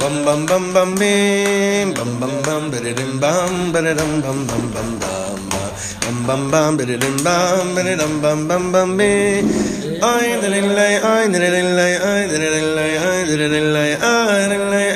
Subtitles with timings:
[0.00, 5.26] bum bum bum bum bim bum bum bum bum bum bum bum bum bum
[6.06, 9.44] bum bum bum bim bum bum bum bum bum bim
[10.02, 14.91] ay ay lay ay ding lay ay ding lay ay ding lay ay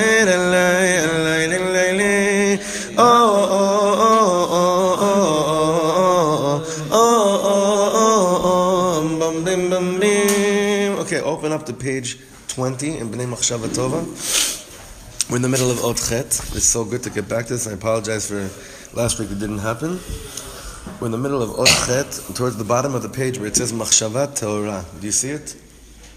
[11.67, 14.57] to page 20 in Bnei Machshava Tova
[15.29, 16.27] we're in the middle of Ot Chet.
[16.55, 17.67] It's so good to get back to this.
[17.67, 18.49] I apologize for
[18.97, 19.99] last week it didn't happen.
[21.01, 23.57] We're in the middle of Ot Chet, towards the bottom of the page where it
[23.57, 24.85] says Machshavat Torah.
[25.01, 25.57] Do you see it?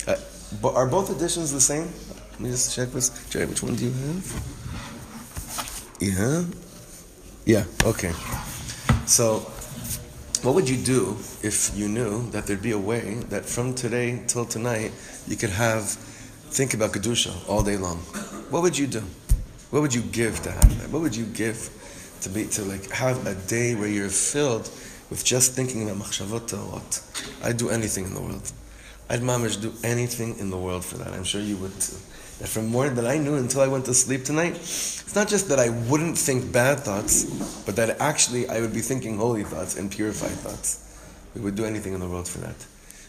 [0.08, 0.16] Uh,
[0.64, 1.90] are both editions the same?
[2.34, 3.10] Let me just check this.
[3.32, 4.26] Jerry, which one do you have?
[6.00, 6.44] Yeah?
[7.46, 8.12] Yeah, okay.
[9.08, 9.40] So,
[10.44, 14.22] what would you do if you knew that there'd be a way that from today
[14.28, 14.92] till tonight
[15.30, 15.84] you could have,
[16.50, 17.98] think about Kedusha all day long?
[18.50, 19.04] What would you do?
[19.70, 20.90] What would you give to have that?
[20.90, 21.70] What would you give
[22.22, 24.70] to be to like have a day where you're filled
[25.10, 27.46] with just thinking about machshavot torot?
[27.46, 28.52] I'd do anything in the world.
[29.10, 31.14] I'd mamish do anything in the world for that.
[31.14, 31.96] I'm sure you would too.
[32.40, 35.50] That from morning that I knew until I went to sleep tonight, it's not just
[35.50, 37.26] that I wouldn't think bad thoughts,
[37.66, 40.86] but that actually I would be thinking holy thoughts and purified thoughts.
[41.36, 42.56] We would do anything in the world for that.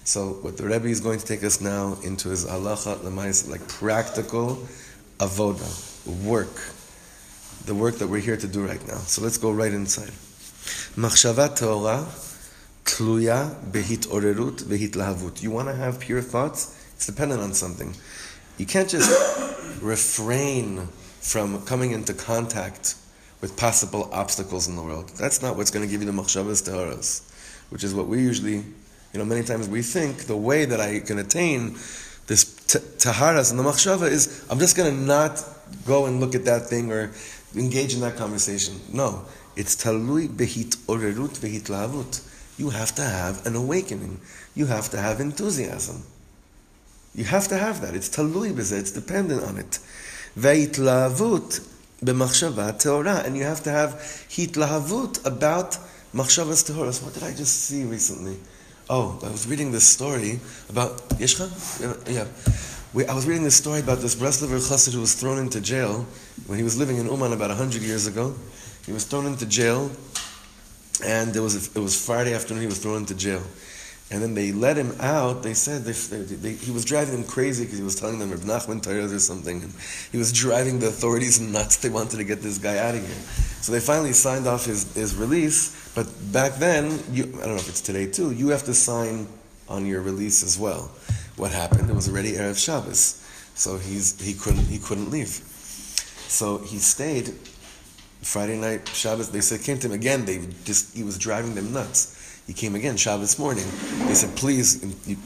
[0.05, 4.57] So what the Rebbe is going to take us now into is halacha, like practical
[5.19, 6.55] avoda, work,
[7.67, 8.99] the work that we're here to do right now.
[8.99, 10.13] So let's go right inside.
[10.97, 12.07] Machshava Torah
[12.85, 15.43] tluya behit orerut behit lahavut.
[15.43, 16.77] You want to have pure thoughts?
[16.95, 17.95] It's dependent on something.
[18.59, 19.11] You can't just
[19.83, 20.89] refrain
[21.21, 22.97] from coming into contact
[23.41, 25.11] with possible obstacles in the world.
[25.11, 27.23] That's not what's going to give you the machshavas taharas,
[27.71, 28.65] which is what we usually,
[29.13, 31.77] you know, many times we think the way that I can attain
[32.27, 32.45] this
[32.99, 35.45] taharas and the machshava is I'm just going to not
[35.85, 37.11] go and look at that thing or
[37.57, 38.81] engage in that conversation.
[38.93, 39.25] No,
[39.57, 42.23] it's talui behit orerut behit lahavut.
[42.57, 44.21] You have to have an awakening.
[44.55, 46.05] You have to have enthusiasm.
[47.15, 47.95] You have to have that.
[47.95, 48.79] It's talui b'zeh.
[48.79, 49.81] It's dependent on it.
[50.39, 51.67] Ve'itlahavut
[52.05, 53.25] b'machshava teorah.
[53.25, 53.95] And you have to have
[54.29, 55.73] hitlahavut about
[56.15, 57.03] machshavas teoras.
[57.03, 58.37] What did I just see recently?
[58.93, 61.47] Oh, I was reading this story about Yeshcha.
[62.13, 62.27] Yeah,
[62.93, 66.05] we, I was reading this story about this Breslover chassid who was thrown into jail
[66.49, 68.35] when he was living in Uman about hundred years ago.
[68.85, 69.93] He was thrown into jail,
[71.07, 72.63] and it was it was Friday afternoon.
[72.63, 73.45] He was thrown into jail,
[74.11, 75.43] and then they let him out.
[75.43, 78.31] They said they, they, they, he was driving them crazy because he was telling them
[78.31, 79.73] Reb Nachman Torah or something, and
[80.11, 81.77] he was driving the authorities nuts.
[81.77, 83.17] They wanted to get this guy out of here,
[83.63, 85.93] so they finally signed off his, his release.
[85.95, 88.33] But back then, you, I don't know if it's today too.
[88.33, 89.29] You have to sign
[89.69, 90.91] on your release as well.
[91.37, 91.89] What happened?
[91.89, 95.29] It was already erev Shabbos, so he's he couldn't he couldn't leave.
[95.29, 97.35] So he stayed.
[98.23, 99.31] Friday night Shabbos.
[99.31, 100.27] They said came to him again.
[100.27, 102.20] They just he was driving them nuts.
[102.51, 103.63] He came again Shabbos morning.
[104.09, 105.17] They said, please, you,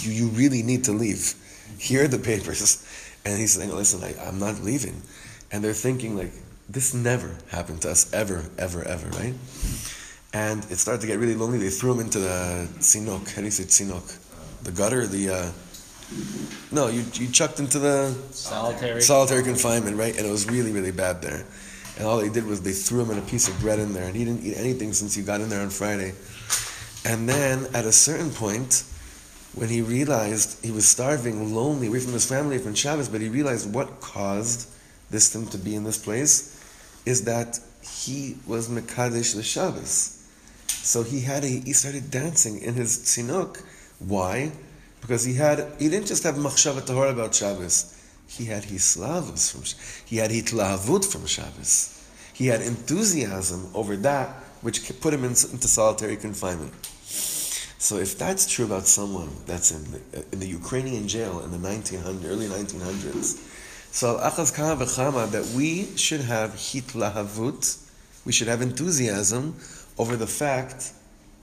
[0.00, 1.34] you, you really need to leave.
[1.76, 2.82] Here are the papers.
[3.26, 5.02] And he's saying, listen, I, I'm not leaving.
[5.52, 6.32] And they're thinking like,
[6.70, 9.34] this never happened to us ever, ever, ever, right?
[10.32, 11.58] And it started to get really lonely.
[11.58, 13.28] They threw him into the sinok.
[13.28, 14.16] How do you say sinok?
[14.64, 15.52] The gutter, the uh,
[16.72, 19.02] no, you you chucked into the Solitary.
[19.02, 20.16] solitary confinement, right?
[20.16, 21.44] And it was really, really bad there.
[21.98, 24.04] And all they did was they threw him in a piece of bread in there,
[24.04, 26.14] and he didn't eat anything since he got in there on Friday.
[27.04, 28.84] And then at a certain point,
[29.54, 33.28] when he realized he was starving, lonely, away from his family, from Shabbos, but he
[33.28, 34.68] realized what caused
[35.10, 36.56] this thing to be in this place
[37.06, 40.16] is that he was Mekadesh the Shabbos.
[40.68, 43.62] So he had a, he started dancing in his sinuk.
[43.98, 44.52] Why?
[45.00, 47.96] Because he had he didn't just have machshavat tahor about Shabbos.
[48.28, 49.62] He had hislavus from
[50.06, 51.96] he had hitlahavut from Shabbos.
[52.32, 54.28] He had enthusiasm over that
[54.62, 56.72] which put him in, into solitary confinement.
[57.80, 61.50] So if that's true about someone that's in the, uh, in the Ukrainian jail in
[61.50, 63.40] the 1900 early 1900s,
[63.90, 67.78] so achaz kama v'chama that we should have hitlahavut,
[68.26, 69.56] we should have enthusiasm
[69.96, 70.92] over the fact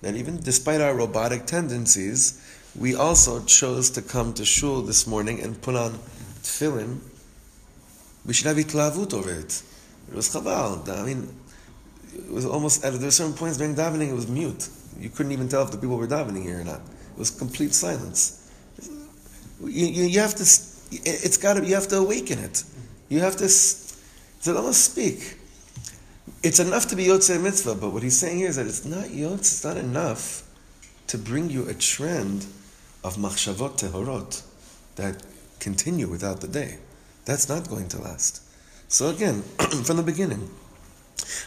[0.03, 2.39] that even despite our robotic tendencies,
[2.75, 5.93] we also chose to come to shul this morning and put on
[6.43, 6.99] tefillin.
[8.27, 9.63] We should have itlavut over it.
[10.07, 10.87] It was chabal.
[10.87, 11.35] I mean,
[12.13, 14.69] it was almost at certain points during davening it was mute.
[14.99, 16.81] You couldn't even tell if the people were davening here or not.
[16.81, 18.51] It was complete silence.
[19.61, 20.43] You, you, you have to.
[20.43, 21.65] It's got to.
[21.65, 22.63] You have to awaken it.
[23.09, 23.49] You have to.
[23.49, 25.37] So speak.
[26.43, 29.05] It's enough to be yotzei mitzvah, but what he's saying here is that it's not
[29.05, 29.39] yotz.
[29.39, 30.43] It's not enough
[31.07, 32.45] to bring you a trend
[33.03, 34.43] of machshavot tehorot
[34.95, 35.23] that
[35.59, 36.77] continue without the day.
[37.25, 38.41] That's not going to last.
[38.87, 39.41] So again,
[39.83, 40.49] from the beginning,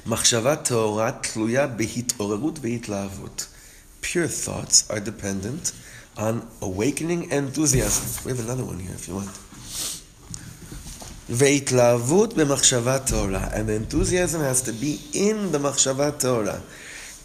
[0.05, 3.47] machshavat tehorat tluya behit'orerut ve'itlahavut.
[4.01, 5.73] Pure thoughts are dependent
[6.17, 8.23] on awakening enthusiasm.
[8.25, 9.29] We have another one here if you want.
[11.29, 13.49] Ve'itlahavut b'machshavat Torah.
[13.53, 16.61] And the enthusiasm has to be in the machshavat Torah.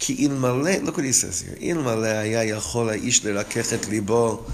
[0.03, 4.45] כי אלמלא, look what he says here, אלמלא היה יכול האיש לרכך את ליבו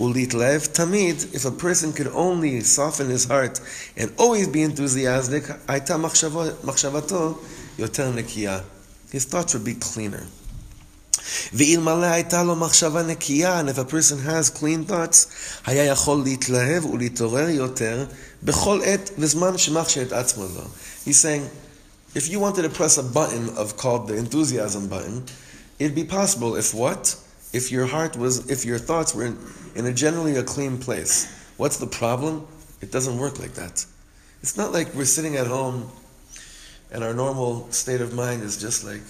[0.00, 3.60] ולהתלהב תמיד, if a person could only soften his heart
[3.96, 5.96] and always be enthusiastic, הייתה
[6.64, 7.38] מחשבתו
[7.78, 8.58] יותר נקייה.
[9.12, 10.24] His thoughts would be cleaner.
[11.52, 15.26] ואלמלא הייתה לו מחשבה נקייה, and if a person has clean thoughts,
[15.66, 18.06] היה יכול להתלהב ולהתעורר יותר
[18.42, 20.62] בכל עת וזמן שמכשיר את עצמו לו.
[21.06, 21.48] He's saying,
[22.14, 25.24] if you wanted to press a button of called the enthusiasm button,
[25.78, 27.16] it'd be possible if what?
[27.51, 29.37] If your heart was, if your thoughts were in,
[29.75, 31.35] in a generally a clean place.
[31.57, 32.47] What's the problem?
[32.81, 33.85] It doesn't work like that.
[34.41, 35.91] It's not like we're sitting at home
[36.91, 39.01] and our normal state of mind is just like,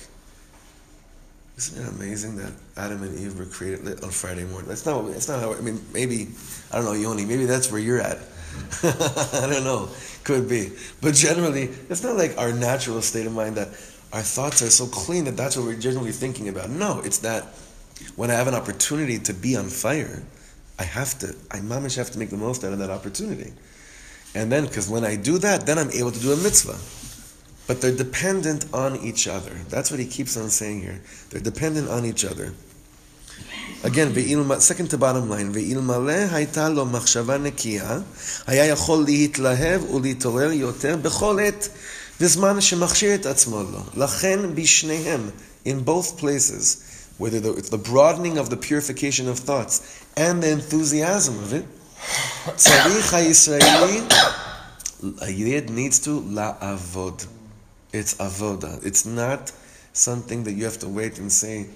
[1.57, 4.67] isn't it amazing that Adam and Eve were created on Friday morning?
[4.67, 5.05] That's not.
[5.07, 5.53] That's not how.
[5.53, 6.29] I mean, maybe
[6.71, 7.25] I don't know, Yoni.
[7.25, 8.17] Maybe that's where you're at.
[8.83, 9.89] I don't know.
[10.23, 10.71] Could be.
[11.01, 13.67] But generally, it's not like our natural state of mind that
[14.13, 16.69] our thoughts are so clean that that's what we're generally thinking about.
[16.69, 17.45] No, it's that
[18.16, 20.22] when I have an opportunity to be on fire,
[20.78, 23.52] I have to, I mamish have to make the most out of that opportunity.
[24.34, 26.78] And then, because when I do that, then I'm able to do a mitzvah.
[27.66, 29.52] But they're dependent on each other.
[29.68, 31.00] That's what he keeps on saying here.
[31.30, 32.52] They're dependent on each other.
[33.84, 34.12] Again,
[34.60, 37.98] second to bottom line, ואלמלא הייתה לו מחשבה נקייה,
[38.46, 41.68] היה יכול להתלהב ולהתעורר יותר בכל עת
[42.20, 43.82] בזמן שמכשיר את עצמו לו.
[43.96, 45.30] לכן בשניהם,
[45.66, 46.82] in both places,
[47.18, 51.64] whether the, it's the broadening of the purification of thoughts and the enthusiasm of it,
[52.56, 54.00] צריך הישראלי,
[55.20, 57.24] a yid needs to לעבוד.
[57.92, 58.84] It's avoda.
[58.84, 59.52] It's not
[59.92, 61.66] something that you have to wait and say,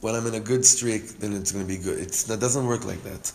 [0.00, 1.98] when I'm in a good streak, then it's going to be good.
[1.98, 3.32] It's, that doesn't work like that.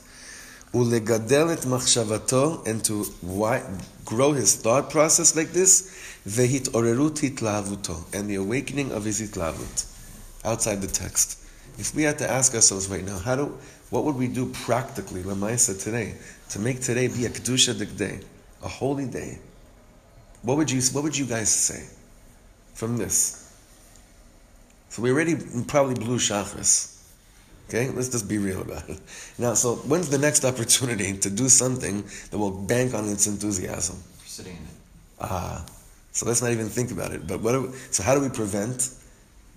[0.73, 3.61] ולגדל את מחשבתו and to why,
[4.05, 5.89] grow his thought process like this,
[6.25, 9.85] והתעוררות התלהבותו, and the awakening of his התלהבות,
[10.44, 11.38] outside the text.
[11.78, 13.58] If we had to ask ourselves right now, how do,
[13.90, 16.14] what would we do practically, Lamaisa, today,
[16.50, 18.20] to make today be a Kedusha day,
[18.62, 19.38] a holy day?
[20.42, 21.86] What would you What would you guys say
[22.74, 23.54] from this?
[24.88, 26.96] So we already probably blew Shachris.
[27.68, 28.98] Okay, let's just be real about it.
[29.38, 33.96] Now, so when's the next opportunity to do something that will bank on its enthusiasm?
[34.24, 34.74] Sitting in it.
[35.20, 35.64] Ah,
[36.10, 37.28] so let's not even think about it.
[37.28, 37.62] But what?
[37.62, 38.90] We, so how do we prevent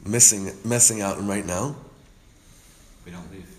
[0.05, 1.75] missing messing out right now?
[3.05, 3.49] We don't leave.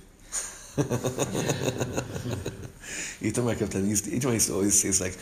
[3.21, 5.17] Each time I kept telling, each time I used to always say, it's like,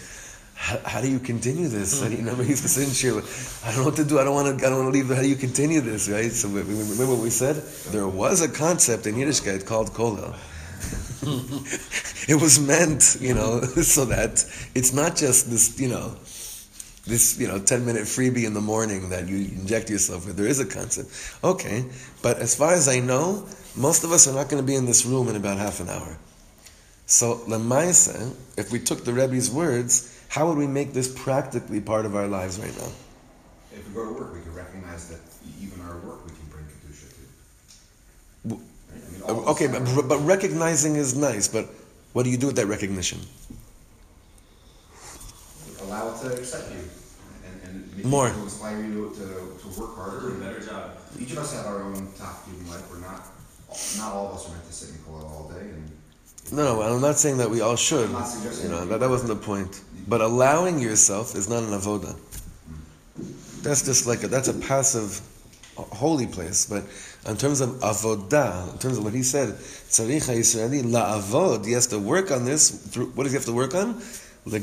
[0.54, 2.02] how, how, do you continue this?
[2.02, 3.22] You remember he's sitting here?
[3.64, 4.18] I don't know what to do.
[4.18, 4.66] I don't want to.
[4.66, 5.08] I don't want to leave.
[5.14, 6.08] How do you continue this?
[6.08, 6.32] Right.
[6.32, 7.56] So remember what we said.
[7.92, 10.34] There was a concept in Yiddishkeit called kollel.
[12.28, 14.44] it was meant, you know, so that
[14.74, 16.16] it's not just this, you know,
[17.06, 20.36] this, you know, ten minute freebie in the morning that you inject yourself with.
[20.36, 21.10] There is a concept.
[21.42, 21.84] Okay,
[22.22, 23.46] but as far as I know,
[23.76, 25.88] most of us are not going to be in this room in about half an
[25.88, 26.16] hour.
[27.06, 32.06] So lemaisa, if we took the Rebbe's words how would we make this practically part
[32.06, 32.88] of our lives right now?
[33.70, 35.20] If we go to work, we can recognize that
[35.60, 37.12] even our work we can bring kedusha
[38.48, 38.54] to.
[38.54, 39.28] Right?
[39.28, 41.48] I mean, okay, but, but recognizing is nice.
[41.48, 41.66] But
[42.14, 43.20] what do you do with that recognition?
[45.92, 46.78] Allow it to accept you,
[47.44, 50.20] and, and more to inspire you to, to, work harder.
[50.20, 50.96] Do a better job.
[51.20, 52.90] Each of us have our own top in life.
[52.90, 53.26] We're not
[53.98, 55.60] not all of us are meant to sit in kollel all day.
[55.60, 55.90] And
[56.50, 58.08] no, no, I'm not saying that we all should.
[58.08, 59.82] You know, that, that wasn't the point.
[60.08, 62.16] But allowing yourself is not an avoda.
[62.16, 63.62] Mm.
[63.62, 65.20] That's just like a, that's a passive,
[65.76, 66.64] uh, holy place.
[66.64, 66.84] But
[67.30, 71.66] in terms of avoda, in terms of what he said, tzaricha Yisraeli la'avod.
[71.66, 72.70] He has to work on this.
[72.70, 74.00] Through, what does he have to work on?
[74.44, 74.58] We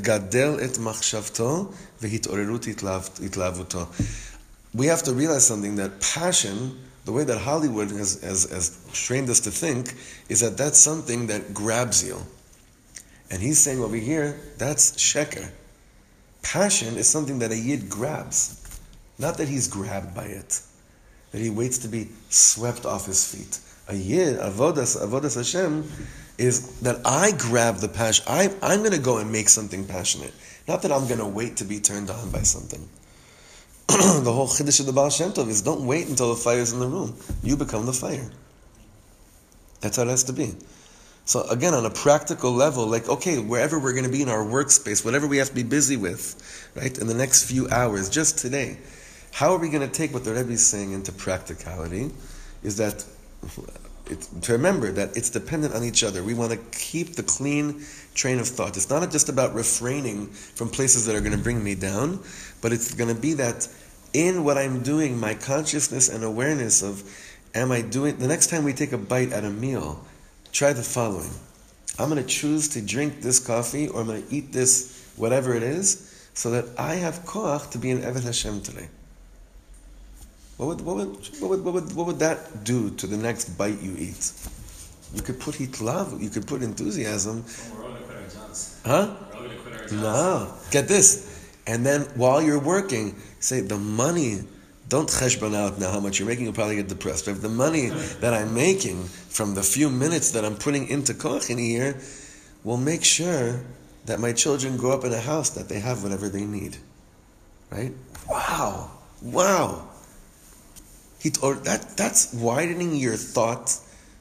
[4.87, 9.39] have to realize something that passion, the way that Hollywood has, has, has trained us
[9.41, 9.95] to think,
[10.27, 12.17] is that that's something that grabs you.
[13.31, 15.49] And he's saying over here, that's sheker.
[16.41, 18.79] Passion is something that a yid grabs.
[19.17, 20.61] Not that he's grabbed by it,
[21.31, 23.59] that he waits to be swept off his feet.
[23.87, 25.89] A yid, avodas, avodas Hashem,
[26.39, 28.23] is that I grab the passion.
[28.27, 30.33] I, I'm going to go and make something passionate.
[30.67, 32.87] Not that I'm going to wait to be turned on by something.
[33.87, 36.71] the whole chiddush of the Baal Shem Tov is don't wait until the fire is
[36.71, 37.15] in the room.
[37.43, 38.29] You become the fire.
[39.81, 40.53] That's how it has to be.
[41.25, 44.43] So again, on a practical level, like okay, wherever we're going to be in our
[44.43, 48.39] workspace, whatever we have to be busy with, right, in the next few hours, just
[48.39, 48.77] today,
[49.31, 52.11] how are we going to take what the Rebbe is saying into practicality?
[52.63, 53.05] Is that
[54.41, 56.23] to remember that it's dependent on each other.
[56.23, 57.85] We want to keep the clean
[58.15, 58.75] train of thought.
[58.75, 62.19] It's not just about refraining from places that are going to bring me down,
[62.61, 63.67] but it's going to be that
[64.13, 67.03] in what I'm doing, my consciousness and awareness of,
[67.53, 70.03] am I doing, the next time we take a bite at a meal,
[70.51, 71.29] try the following.
[71.99, 75.53] I'm going to choose to drink this coffee or I'm going to eat this, whatever
[75.53, 78.87] it is, so that I have koach to be an Eved Hashem today.
[80.59, 81.07] What would, what, would,
[81.39, 84.33] what, would, what, would, what would that do to the next bite you eat?
[85.13, 87.45] You could put hitlav, you could put enthusiasm.
[87.73, 88.81] We're all gonna quit our jobs.
[88.85, 89.15] Huh?
[89.31, 89.93] We're all gonna quit our jobs.
[89.93, 90.53] No.
[90.69, 91.49] Get this.
[91.65, 94.39] And then while you're working, say the money,
[94.89, 97.23] don't cheshbon out now how much you're making, you'll probably get depressed.
[97.23, 97.87] But if the money
[98.19, 102.01] that I'm making from the few minutes that I'm putting into koch in a year
[102.65, 103.61] will make sure
[104.07, 106.75] that my children grow up in a house that they have whatever they need.
[107.71, 107.93] Right?
[108.27, 108.91] Wow.
[109.21, 109.88] Wow.
[111.19, 113.75] He, or that, that's widening your thought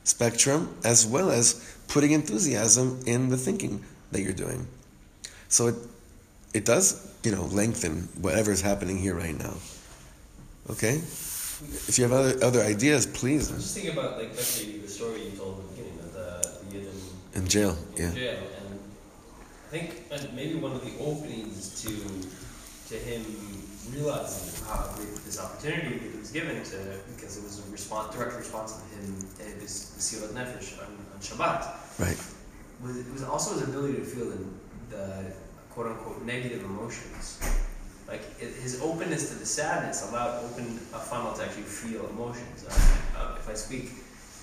[0.04, 4.66] spectrum as well as putting enthusiasm in the thinking that you're doing.
[5.48, 5.74] So it,
[6.54, 9.54] it does, you know, lengthen whatever is happening here right now.
[10.70, 11.00] Okay?
[11.60, 13.50] If you have other, other ideas, please.
[13.50, 17.38] I'm just thinking about like the story you told in the beginning of the, the
[17.38, 18.14] In jail, in yeah.
[18.14, 18.80] jail, and
[19.66, 21.90] I think maybe one of the openings to
[22.88, 23.22] to him
[23.94, 26.76] realizing how great this opportunity that he was given to
[27.14, 31.20] because it was a response, direct response to him and his Mesirut Nefesh on, on
[31.20, 31.98] Shabbat.
[31.98, 32.18] Right.
[32.82, 34.38] Was, it was also his ability to feel the,
[34.90, 35.32] the
[35.70, 37.40] quote unquote negative emotions.
[38.06, 42.66] Like it, his openness to the sadness allowed opened a funnel to actually feel emotions.
[42.68, 43.90] Uh, uh, if I speak,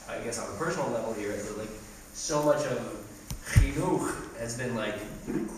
[0.07, 1.69] I guess on a personal level here, that like
[2.13, 3.05] so much of
[3.47, 4.95] chinuch has been like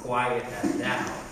[0.01, 1.26] quiet that down.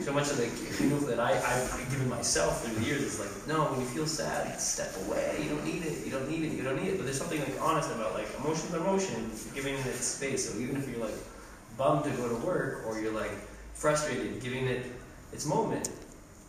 [0.00, 3.48] So much of the chinuch that I, I've given myself through the years is like,
[3.48, 5.40] no, when you feel sad, step away.
[5.42, 6.04] You don't need it.
[6.04, 6.52] You don't need it.
[6.52, 6.96] You don't need it.
[6.98, 10.48] But there's something like honest about like emotions emotion, giving it space.
[10.48, 11.14] So even if you're like
[11.78, 13.32] bummed to go to work or you're like
[13.74, 14.84] frustrated, giving it
[15.32, 15.88] its moment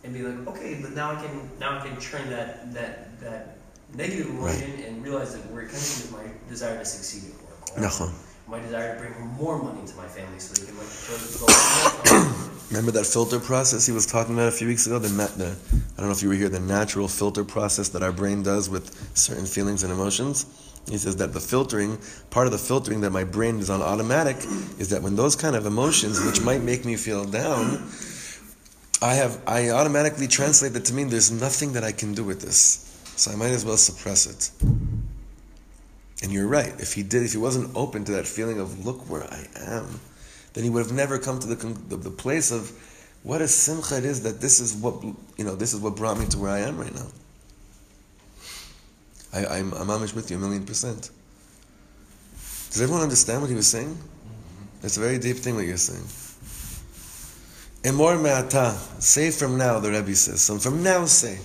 [0.04, 3.56] and be like, okay, but now I can now I can turn that that that
[3.94, 7.40] negative emotion and realize that where it comes from is my desire to succeed at
[7.42, 7.76] work.
[7.76, 8.12] Or Nachon.
[8.50, 12.90] My desire to bring more money to my family so they can like the Remember
[12.90, 14.98] that filter process he was talking about a few weeks ago?
[14.98, 16.48] The, na- the I don't know if you were here.
[16.48, 20.46] The natural filter process that our brain does with certain feelings and emotions.
[20.88, 21.98] He says that the filtering,
[22.30, 24.36] part of the filtering that my brain is on automatic,
[24.78, 27.88] is that when those kind of emotions, which might make me feel down,
[29.00, 32.40] I have I automatically translate that to mean there's nothing that I can do with
[32.40, 34.89] this, so I might as well suppress it.
[36.22, 36.72] And you're right.
[36.78, 40.00] If he did, if he wasn't open to that feeling of look where I am,
[40.52, 42.70] then he would have never come to the the, the place of
[43.22, 45.54] what a simcha it is that this is what you know.
[45.54, 47.06] This is what brought me to where I am right now.
[49.32, 51.10] I, I'm I'm amish with you a million percent.
[52.70, 53.88] Does everyone understand what he was saying?
[53.88, 54.86] Mm-hmm.
[54.86, 56.04] It's a very deep thing what you're saying.
[57.82, 60.42] Emor me'ata, say from now, the Rebbe says.
[60.42, 61.38] So from now say,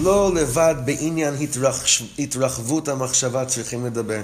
[0.00, 4.20] לא לבד בעניין התרחש- התרחבות המחשבה צריכים לדבר.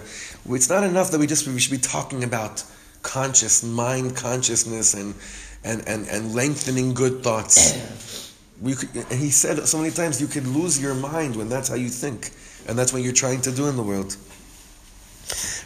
[0.49, 2.63] It's not enough that we just we should be talking about
[3.03, 5.15] conscious mind consciousness and
[5.65, 7.57] and and, and lengthening good thoughts.
[8.67, 11.69] We could, and he said so many times you could lose your mind when that's
[11.73, 12.21] how you think,
[12.67, 14.13] and that's what you're trying to do in the world.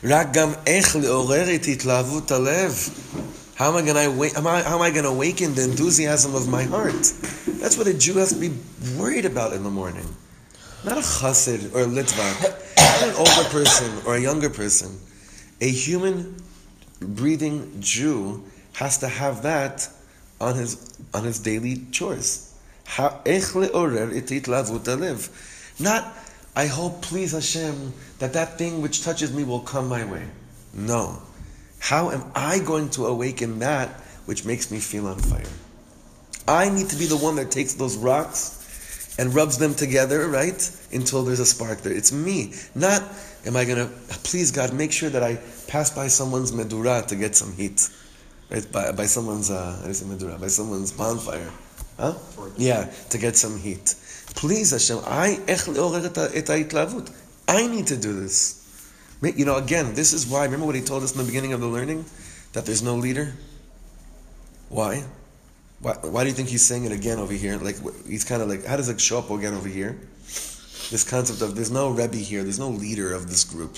[0.05, 2.89] רק גם איך לעורר את התלהבות הלב.
[3.60, 6.64] How am I going to how am I going to awaken the enthusiasm of my
[6.64, 6.94] heart?
[7.60, 8.58] That's what a Jew has to be
[8.98, 10.08] worried about in the morning.
[10.86, 12.42] Not a chassid or a litvak,
[12.78, 14.98] not an older person or a younger person.
[15.60, 16.42] A human
[17.02, 19.90] breathing Jew has to have that
[20.40, 22.58] on his on his daily chores.
[25.80, 26.14] Not
[26.56, 30.24] I hope, please Hashem, that that thing which touches me will come my way.
[30.74, 31.22] No.
[31.80, 33.90] How am I going to awaken that
[34.26, 35.44] which makes me feel on fire?
[36.48, 40.60] I need to be the one that takes those rocks and rubs them together, right?
[40.92, 41.94] Until there's a spark there.
[41.94, 42.54] It's me.
[42.74, 43.04] Not,
[43.46, 43.94] am I going to,
[44.24, 47.90] please God, make sure that I pass by someone's medura to get some heat,
[48.50, 48.72] right?
[48.72, 51.52] By, by someone's, uh, I say medura, by someone's bonfire.
[51.98, 52.14] Huh?
[52.58, 53.96] Yeah, to get some heat.
[54.36, 55.40] Please, Hashem, I,
[57.48, 58.59] I need to do this.
[59.22, 61.60] You know, again, this is why, remember what he told us in the beginning of
[61.60, 62.06] the learning?
[62.54, 63.34] That there's no leader?
[64.70, 65.04] Why?
[65.82, 67.58] Why, why do you think he's saying it again over here?
[67.58, 69.98] Like, he's kind of like, how does it show up again over here?
[70.90, 73.78] This concept of there's no Rebbe here, there's no leader of this group.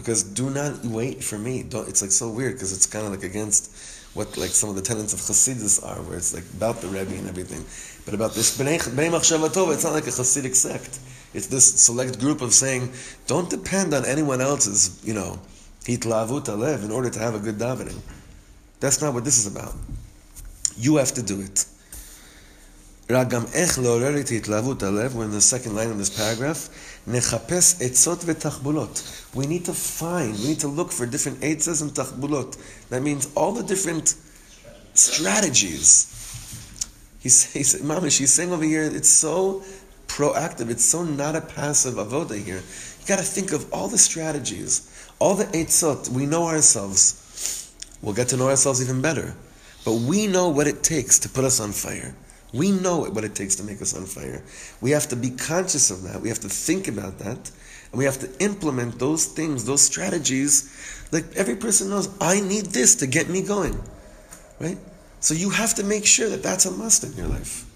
[0.00, 1.62] because do not wait for me.
[1.62, 1.88] Don't.
[1.88, 3.70] It's like so weird because it's kind of like against
[4.14, 7.14] what like some of the tenets of Hasidus are, where it's like about the Rebbe
[7.14, 7.64] and everything,
[8.04, 9.14] but about this Bnei Bnei
[9.72, 10.98] it's not like a Hasidic sect.
[11.32, 12.92] It's this select group of saying,
[13.26, 15.38] don't depend on anyone else's, you know,
[15.84, 17.98] hitlavut alev in order to have a good davening.
[18.80, 19.74] That's not what this is about.
[20.76, 21.66] You have to do it.
[23.08, 26.68] Ragam ech hitlavut alev, we're in the second line of this paragraph,
[27.08, 29.34] nechapes etzot v'tachbulot.
[29.34, 32.56] We need to find, we need to look for different etzes and tachbulot.
[32.88, 34.14] That means all the different
[34.94, 36.16] strategies.
[37.20, 39.62] He's, he's, Mamish, he's saying over here, it's so
[40.10, 42.62] proactive, it's so not a passive avoda here.
[43.00, 46.08] You got to think of all the strategies, all the etzot.
[46.08, 47.72] We know ourselves.
[48.02, 49.34] We'll get to know ourselves even better.
[49.84, 52.14] But we know what it takes to put us on fire.
[52.52, 54.42] We know what it takes to make us on fire.
[54.80, 56.20] We have to be conscious of that.
[56.20, 57.50] We have to think about that.
[57.92, 61.06] And we have to implement those things, those strategies.
[61.12, 63.80] Like every person knows, I need this to get me going.
[64.58, 64.78] Right?
[65.20, 67.69] So you have to make sure that that's a must in your life.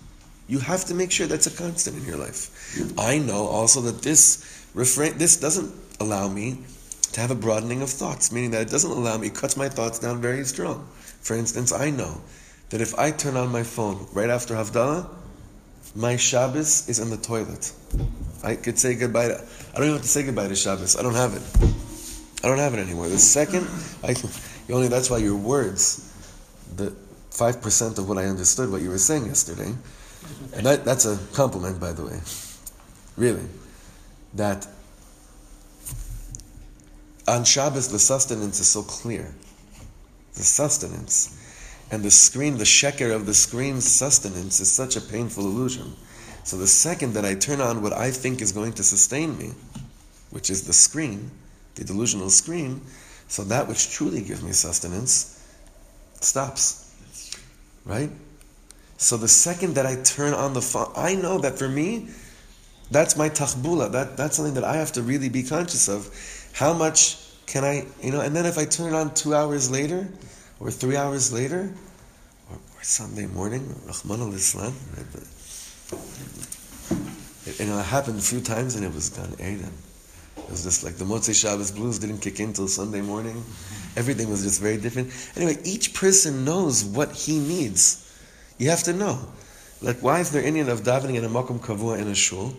[0.46, 2.50] You have to make sure that's a constant in your life.
[2.98, 6.58] I know also that this refrain, this doesn't allow me
[7.12, 9.68] to have a broadening of thoughts, meaning that it doesn't allow me, it cuts my
[9.68, 10.86] thoughts down very strong.
[11.20, 12.20] For instance, I know
[12.70, 15.08] that if I turn on my phone right after Havdalah,
[15.94, 17.72] my Shabbos is in the toilet.
[18.42, 20.96] I could say goodbye to, I don't even have to say goodbye to Shabbos.
[20.96, 22.44] I don't have it.
[22.44, 23.08] I don't have it anymore.
[23.08, 23.66] The second,
[24.02, 24.14] I,
[24.72, 26.12] only that's why your words,
[26.76, 26.92] the
[27.30, 29.72] 5% of what I understood what you were saying yesterday,
[30.54, 32.20] and that, that's a compliment, by the way.
[33.16, 33.46] Really.
[34.34, 34.66] That
[37.26, 39.34] on Shabbos, the sustenance is so clear.
[40.34, 41.40] The sustenance.
[41.90, 45.94] And the screen, the sheker of the screen's sustenance is such a painful illusion.
[46.44, 49.52] So the second that I turn on what I think is going to sustain me,
[50.30, 51.30] which is the screen,
[51.76, 52.82] the delusional screen,
[53.28, 55.42] so that which truly gives me sustenance
[56.20, 56.80] stops.
[57.86, 58.10] Right?
[58.96, 62.08] So the second that I turn on the phone, I know that for me,
[62.90, 63.90] that's my tachbula.
[63.92, 66.08] That, that's something that I have to really be conscious of.
[66.52, 69.70] How much can I, you know, and then if I turn it on two hours
[69.70, 70.08] later,
[70.60, 71.72] or three hours later,
[72.50, 74.72] or, or Sunday morning, Rachmana litzlan,
[77.46, 79.64] it, you know, it happened a few times and it was done Aiden.
[79.64, 83.44] Eh, it was just like the Motzei Shabbos blues didn't kick in till Sunday morning.
[83.96, 85.10] Everything was just very different.
[85.36, 88.03] Anyway, each person knows what he needs.
[88.58, 89.18] You have to know.
[89.82, 92.54] Like, why is there inyan of davening in a makom kavua in a shul?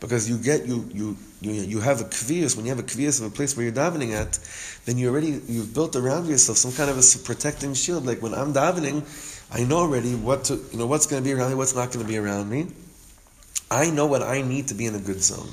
[0.00, 2.56] Because you get you you you, you have a kvias.
[2.56, 4.38] When you have a kvias of a place where you're davening at,
[4.84, 8.06] then you already you've built around yourself some kind of a protecting shield.
[8.06, 9.02] Like when I'm davening,
[9.50, 11.92] I know already what to you know what's going to be around me, what's not
[11.92, 12.68] going to be around me.
[13.70, 15.48] I know what I need to be in a good zone.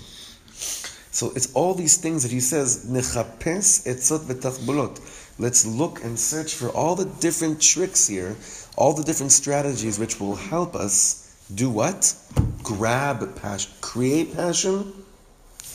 [1.14, 5.00] So it's all these things that he says, Nechapes etzot v'tachbulot.
[5.40, 8.36] Let's look and search for all the different tricks here,
[8.76, 12.16] all the different strategies which will help us do what?
[12.64, 14.94] Grab passion, create passion,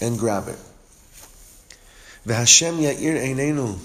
[0.01, 0.59] and grab it.
[2.27, 3.79] V'Hashem ya'ir einenu,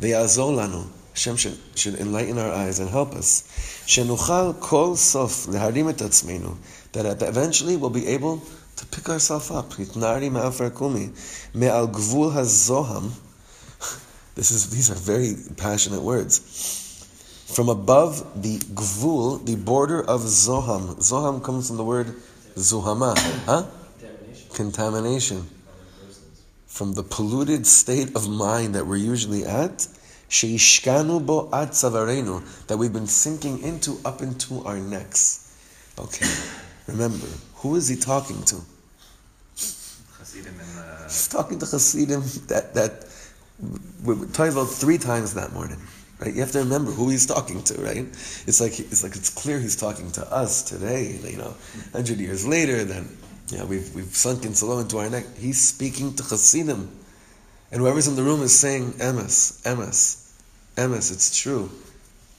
[0.00, 0.86] v'yazol lanu.
[1.14, 3.44] Hashem should, should enlighten our eyes and help us.
[3.86, 6.56] Shenuchal kol sof leharim et atzmenu.
[6.92, 8.42] That eventually we'll be able
[8.76, 9.70] to pick ourselves up.
[9.70, 11.10] Hitnari ma'afar kumi.
[11.54, 13.12] Me'al gvul hazoham.
[14.34, 16.83] This is, these are very passionate words.
[17.54, 20.96] From above the gvul, the border of Zoham.
[20.96, 22.08] Zoham comes from the word
[22.56, 23.16] Zuhama.
[23.46, 23.66] Huh?
[24.00, 24.48] Contamination.
[24.54, 25.46] Contamination.
[26.66, 29.86] From the polluted state of mind that we're usually at,
[30.28, 35.56] sheishkanu bo ad savarenu, that we've been sinking into up into our necks.
[35.96, 36.26] Okay,
[36.88, 38.56] remember, who is he talking to?
[38.56, 38.60] Uh,
[41.04, 43.06] He's talking to Hasidim that, that
[44.02, 45.78] we we talked about three times that morning.
[46.20, 46.32] Right?
[46.32, 48.06] You have to remember who he's talking to, right?
[48.46, 51.54] It's like it's like it's clear he's talking to us today, you know,
[51.92, 53.08] hundred years later, then
[53.50, 55.24] you know, we've we've sunken so low into our neck.
[55.36, 56.90] He's speaking to Hasidim.
[57.72, 60.32] And whoever's in the room is saying Emes, Emes,
[60.76, 61.70] Emes, it's true.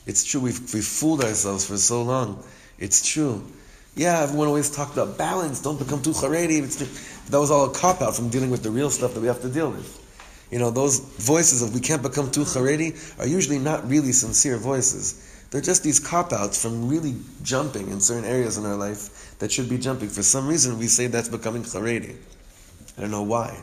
[0.06, 0.40] It's true.
[0.40, 2.44] We've we've fooled ourselves for so long.
[2.80, 3.44] It's true.
[3.96, 6.62] Yeah, everyone always talked about balance, don't become too Haredi.
[7.30, 9.42] That was all a cop out from dealing with the real stuff that we have
[9.42, 10.05] to deal with.
[10.56, 14.56] You know, those voices of we can't become too Haredi are usually not really sincere
[14.56, 15.46] voices.
[15.52, 19.52] They're just these cop outs from really jumping in certain areas in our life that
[19.52, 20.08] should be jumping.
[20.08, 22.16] For some reason, we say that's becoming Haredi.
[22.98, 23.60] I don't know why.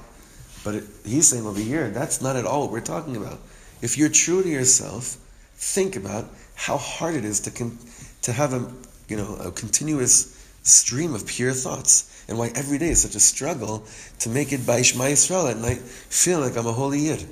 [0.64, 3.38] But it, he's saying over here, that's not at all what we're talking about.
[3.80, 5.16] If you're true to yourself,
[5.54, 6.26] think about
[6.56, 7.78] how hard it is to con-
[8.20, 8.70] to have a
[9.08, 13.20] you know a continuous stream of pure thoughts and why every day is such a
[13.20, 13.84] struggle
[14.20, 17.26] to make it by Shema Yisrael at night feel like I'm a holy Yid.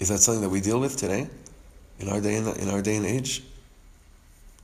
[0.00, 1.28] Is that something that we deal with today
[2.00, 3.42] in our day and in our day and age?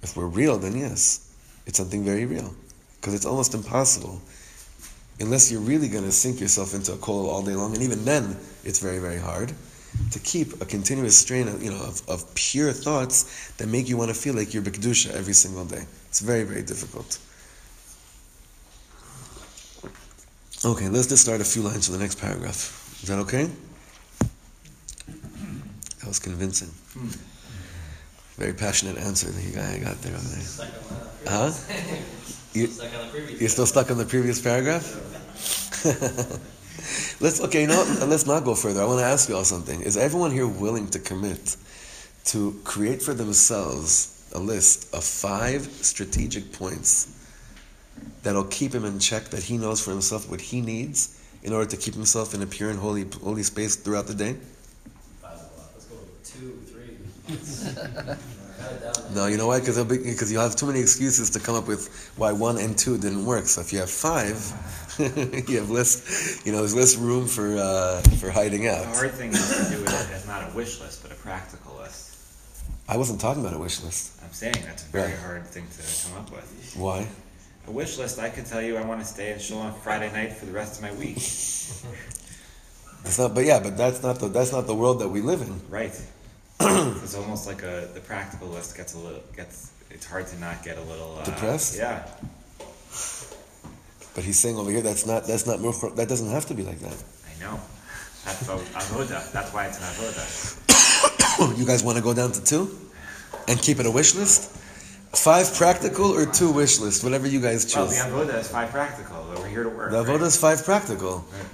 [0.03, 1.33] If we're real, then yes,
[1.66, 2.55] it's something very real
[3.00, 4.20] because it's almost impossible
[5.20, 8.05] unless you're really going to sink yourself into a kollel all day long, and even
[8.05, 9.53] then, it's very, very hard
[10.12, 13.96] to keep a continuous strain of, you know, of, of pure thoughts that make you
[13.96, 15.85] want to feel like you're Bekdusha every single day.
[16.11, 17.18] It's very, very difficult.
[20.64, 22.99] Okay, let's just start a few lines for the next paragraph.
[23.01, 23.49] Is that okay?
[26.01, 26.68] That was convincing.
[28.37, 30.12] Very passionate answer that you guy got there.
[30.12, 30.20] There.
[30.20, 31.53] Stuck on the Huh?
[32.55, 33.40] You- Stuck on the previous.
[33.40, 34.85] You're still stuck on the previous paragraph?
[37.20, 38.83] let's okay, you know, let's not go further.
[38.83, 39.81] I want to ask you all something.
[39.83, 41.57] Is everyone here willing to commit
[42.25, 47.16] to create for themselves a list of five strategic points
[48.23, 51.69] that'll keep him in check that he knows for himself what he needs in order
[51.69, 54.37] to keep himself in a pure and holy holy space throughout the day?
[55.21, 55.38] Five.
[55.59, 56.97] Let's go two, three.
[58.61, 59.14] Cut it down.
[59.14, 59.61] No, you know why?
[59.61, 62.99] Because because you have too many excuses to come up with why one and two
[62.99, 63.47] didn't work.
[63.47, 64.37] So if you have five,
[65.49, 66.43] you have less.
[66.45, 68.83] You know, there's less room for uh, for hiding out.
[68.83, 68.97] The out.
[68.97, 71.70] hard thing is to do it as not a wish list, but a practical list.
[72.90, 74.20] I wasn't talking about a wish list.
[74.24, 75.20] I'm saying that's a very Right.
[75.20, 76.74] hard thing to come up with.
[76.76, 77.07] Why?
[77.68, 80.11] A wish list, I could tell you I want to stay in shul on Friday
[80.12, 81.16] night for the rest of my week.
[83.03, 83.35] It's not.
[83.35, 85.59] But yeah, but that's not the that's not the world that we live in.
[85.70, 85.98] Right.
[86.61, 89.70] it's almost like a the practical list gets a little gets.
[89.88, 91.79] It's hard to not get a little uh, Depressed?
[91.79, 92.07] Yeah.
[94.14, 95.61] But he's saying over here that's not that's not
[95.96, 96.92] that doesn't have to be like that.
[97.24, 97.59] I know.
[98.26, 99.33] That's avoda.
[99.33, 100.26] That's why it's an avoda.
[101.57, 102.70] you guys want to go down to two,
[103.48, 104.57] and keep it a wish list?
[105.16, 107.76] Five practical or two wish list, whatever you guys choose.
[107.76, 109.24] Well, the avoda is five practical.
[109.37, 109.90] We're here to work.
[109.90, 110.07] The right?
[110.07, 111.24] avoda is five practical.
[111.33, 111.44] Right.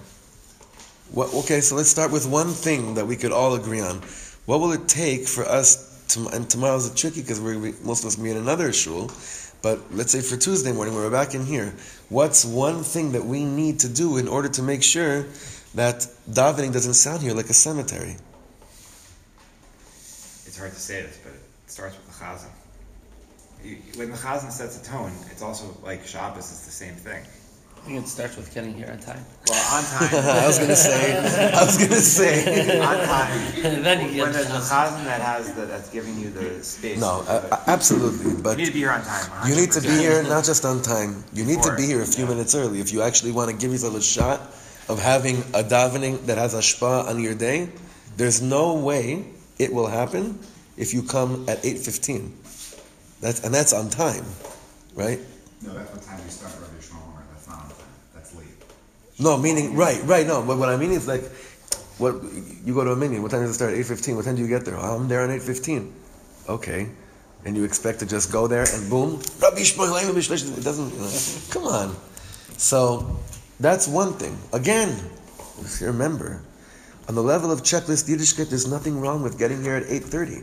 [1.13, 4.03] What, okay, so let's start with one thing that we could all agree on.
[4.47, 5.95] What will it take for us?
[6.09, 9.11] To, and tomorrow's a tricky because we're we, most of us be in another shul.
[9.63, 11.75] But let's say for Tuesday morning, we're back in here.
[12.09, 15.27] What's one thing that we need to do in order to make sure
[15.75, 18.17] that davening doesn't sound here like a cemetery?
[20.57, 22.49] It's hard to say this, but it starts with the chazan.
[23.63, 27.23] You, when the chazan sets a tone, it's also like Shabbos is the same thing.
[27.77, 29.23] I think it starts with getting here on time.
[29.51, 31.53] Well, on time, I was gonna say.
[31.53, 32.81] I was gonna say.
[32.81, 33.67] on time.
[33.67, 36.99] And then you When there's the chazan that has the, that's giving you the space.
[36.99, 38.31] No, uh, absolutely.
[38.31, 39.47] you But need to be here on time.
[39.47, 41.23] You need to be here not just on time.
[41.35, 42.31] You need to be here a few yeah.
[42.31, 42.81] minutes early.
[42.81, 44.41] If you actually want to give yourself a shot
[44.89, 47.69] of having a davening that has a shpa on your day,
[48.17, 50.39] there's no way it will happen
[50.77, 52.37] if you come at eight fifteen.
[53.21, 54.25] That's and that's on time,
[54.95, 55.19] right?
[55.63, 57.17] No, that's what time you start Rabbi Shlomo.
[57.33, 57.79] That's not on time.
[58.15, 58.47] That's late.
[59.19, 60.27] No, meaning right, right.
[60.27, 61.25] No, but what I mean is like,
[61.99, 62.15] what
[62.65, 63.23] you go to a minyan.
[63.23, 63.73] What time does it start?
[63.73, 64.17] Eight fifteen.
[64.17, 64.77] What time do you get there?
[64.77, 65.95] Oh, I'm there on eight fifteen.
[66.49, 66.89] Okay,
[67.45, 70.93] and you expect to just go there and boom, Rabbi Shmuel, it doesn't.
[70.93, 71.11] You know,
[71.51, 71.97] come on.
[72.59, 73.19] So
[73.59, 74.37] that's one thing.
[74.53, 74.95] Again,
[75.81, 76.43] remember,
[77.09, 80.43] on the level of checklist Yiddishkeit, there's nothing wrong with getting here at eight thirty.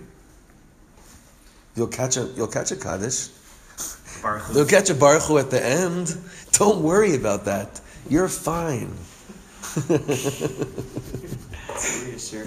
[1.76, 3.30] You'll catch a you'll catch a kaddish.
[4.22, 6.16] Baruch You'll catch a baruch at the end.
[6.54, 7.82] Don't worry about that.
[8.10, 8.94] You're fine.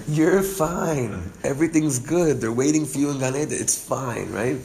[0.07, 1.31] You're fine.
[1.43, 2.39] Everything's good.
[2.39, 3.49] They're waiting for you in Gan Eden.
[3.51, 4.57] It's fine, right?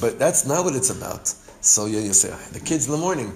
[0.00, 1.28] But that's not what it's about.
[1.60, 3.32] So you, you say, "Ah, the kids in the morning.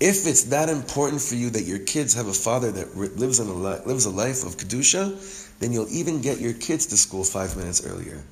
[0.00, 3.48] If it's that important for you that your kids have a father that lives in
[3.48, 7.24] a li- lives a life of kedusha, then you'll even get your kids to school
[7.24, 8.22] five minutes earlier.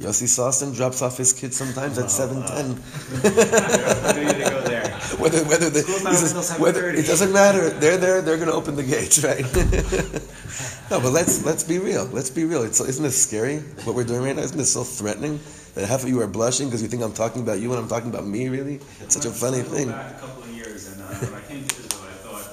[0.00, 2.78] Yossi Sawson drops off his kids sometimes at seven ten.
[3.24, 4.88] I knew you to go there.
[5.18, 7.70] Whether whether the, says, whether it doesn't matter.
[7.70, 8.20] They're there.
[8.20, 9.44] They're going to open the gates, right?
[10.90, 12.04] no, but let's let's be real.
[12.06, 12.62] Let's be real.
[12.62, 13.58] It's, isn't this scary?
[13.84, 15.40] What we're doing right now isn't this so threatening
[15.74, 17.88] that half of you are blushing because you think I'm talking about you and I'm
[17.88, 18.48] talking about me?
[18.48, 19.88] Really, it's such a funny I thing.
[19.88, 22.46] back a couple of years, and uh, when I came to Israel, I thought,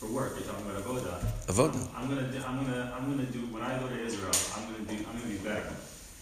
[0.00, 1.20] for work, you're talking about avoda.
[1.46, 1.80] Avoda.
[1.96, 3.40] I'm gonna, do, I'm gonna, I'm gonna do.
[3.52, 4.96] When I go to Israel, I'm gonna do.
[5.04, 5.72] I'm gonna be better.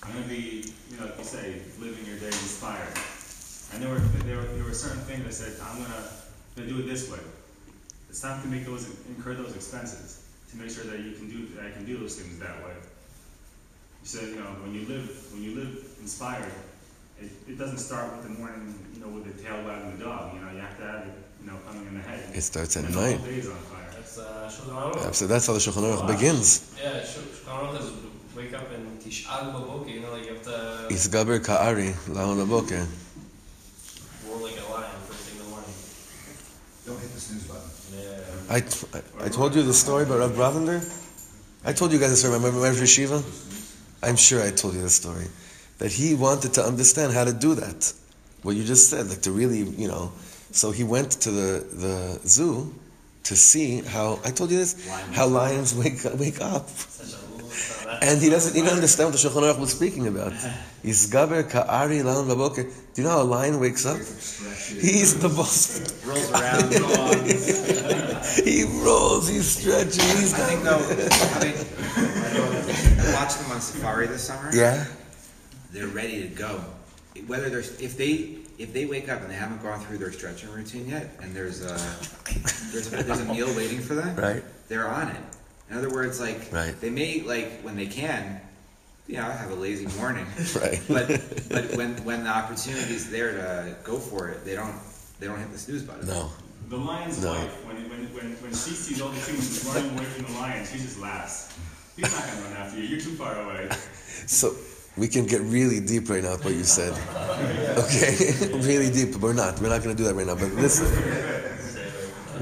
[0.03, 2.95] I'm gonna be, you know, like you say, living your day inspired.
[3.75, 6.03] And there were, there were, there were certain things I said, I'm gonna,
[6.57, 7.19] gonna do it this way.
[8.09, 11.47] It's time to make those, incur those expenses to make sure that you can do,
[11.55, 12.73] that I can do those things that way.
[14.03, 16.53] You said, you know, when you live, when you live inspired,
[17.21, 20.35] it, it doesn't start with the morning, you know, with the tail wagging the dog.
[20.35, 22.31] You know, you have to have it, you know, coming in the head.
[22.35, 23.25] It starts at And the whole night.
[23.25, 23.91] day is on fire.
[23.93, 25.15] That's uh, Shulchan Aruch.
[25.15, 26.75] So that's how the Shulchan Aruch begins.
[26.83, 27.91] Yeah, Shul- Shulchan Aruch is
[28.37, 32.39] wake up and tish'al b'boker, you know, like you have to Isgaber ka'ari la'on
[37.01, 37.69] hit the snooze button.
[37.93, 38.55] Yeah.
[39.21, 40.81] I, I told you the story about Rav Bravender.
[41.65, 42.35] I told you guys the story.
[42.35, 43.21] Remember Rav Yeshiva?
[44.03, 45.27] I'm sure I told you the story.
[45.79, 47.93] That he wanted to understand how to do that.
[48.43, 50.13] What you just said, like to really, you know.
[50.51, 52.75] So he went to the, the zoo
[53.25, 56.69] to see how I told you this, how lions wake wake up.
[56.69, 59.73] Such a rule, so that- And he doesn't even understand what the Shulchan Aruch was
[59.73, 60.33] speaking about.
[60.83, 62.63] Ka'ari lan baboker.
[62.63, 63.99] Do you know how a lion wakes up?
[63.99, 65.95] He's the most.
[66.07, 66.73] Rolls around.
[68.45, 72.08] He rolls, he stretches, he's I think though,
[73.19, 74.51] I mean, I watched them on safari this summer.
[74.55, 74.85] Yeah?
[75.73, 76.61] They're ready to go.
[77.27, 80.51] Whether there's, if they, if they wake up and they haven't gone through their stretching
[80.53, 81.75] routine yet, and there's a,
[82.73, 84.43] there's a, there's a meal waiting for them, Right?
[84.69, 85.21] they're on it.
[85.71, 86.79] In other words, like, Right.
[86.81, 88.41] they may, like, when they can,
[89.07, 90.27] you know, have a lazy morning.
[90.61, 90.81] Right.
[90.89, 91.09] But,
[91.51, 94.75] but when, when the opportunity is there to go for it, they don't,
[95.21, 96.07] they don't hit the snooze button.
[96.07, 96.31] No.
[96.69, 97.33] The lion's No.
[97.33, 100.65] wife, when, when, when, when she sees all the humans running away from the lion,
[100.67, 101.53] she just laughs.
[101.99, 102.87] He's not gonna run after you.
[102.87, 103.69] You're too far away.
[104.27, 104.55] So
[104.97, 106.93] we can get really deep right now with what you said.
[107.77, 108.59] Okay?
[108.67, 109.61] really deep, we're not.
[109.61, 110.35] We're not going to do that right now.
[110.35, 110.87] But listen.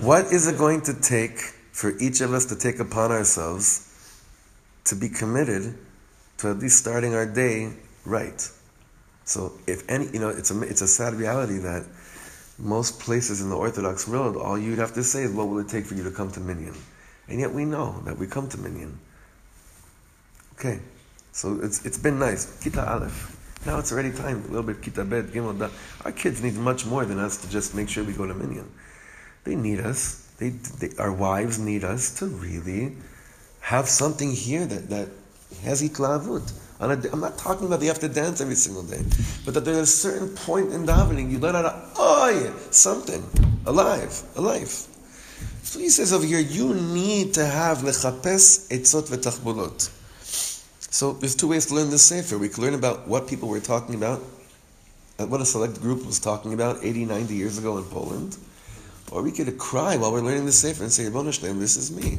[0.03, 1.39] What is it going to take
[1.73, 3.83] for each of us to take upon ourselves
[4.85, 5.79] to be committed
[6.39, 7.73] to at least starting our day
[8.05, 8.49] right?
[9.25, 11.85] So if any, you know, it's a, it's a sad reality that
[12.59, 15.69] most places in the Orthodox world, all you'd have to say is, what will it
[15.69, 16.75] take for you to come to Minyan?
[17.29, 18.99] And yet we know that we come to Minyan.
[20.59, 20.81] Okay,
[21.33, 22.47] so it's it's been nice.
[22.65, 23.37] Kita Aleph.
[23.67, 24.43] Now it's already time.
[24.45, 25.69] A little bit Kita Bet Gimel Da.
[26.05, 28.65] Our kids need much more than us to just make sure we go to Minyan.
[29.45, 30.33] They need us.
[30.39, 32.97] They, they our wives need us to really
[33.61, 35.09] have something here that that
[35.63, 36.51] has itlavut.
[36.81, 39.05] On a, I'm not talking about they have to dance every single day,
[39.45, 43.23] but that there's a certain point in davening you let out a oh yeah something
[43.67, 44.73] alive, alive.
[45.65, 49.91] So he says over here, you need to have lechapes etzot v'tachbolot.
[50.97, 52.39] So there's two ways to learn this sefer.
[52.39, 54.23] We can learn about what people were talking about,
[55.19, 58.39] uh, what a select group was talking about 80, 90 years ago in Poland.
[59.13, 62.19] Or we could cry while we're learning the sefer and say, Shleim, this is me.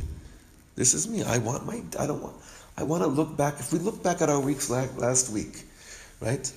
[0.75, 1.23] This is me.
[1.23, 2.35] I want my, I don't want,
[2.77, 3.55] I want to look back.
[3.59, 5.63] If we look back at our weeks last week,
[6.21, 6.53] right?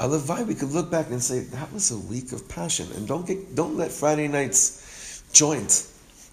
[0.00, 2.88] Alavai, we could look back and say, that was a week of passion.
[2.96, 5.86] And don't get, don't let Friday night's joint